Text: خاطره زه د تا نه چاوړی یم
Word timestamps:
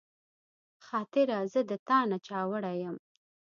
خاطره 0.85 1.37
زه 1.51 1.61
د 1.69 1.71
تا 1.87 1.97
نه 2.11 2.17
چاوړی 2.27 2.75
یم 2.83 2.95